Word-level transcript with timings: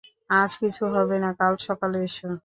আজ 0.31 0.51
কিছু 0.61 0.83
হবে 0.95 1.17
না, 1.23 1.29
কাল 1.39 1.53
সকালে 1.67 1.97
এসো। 2.07 2.29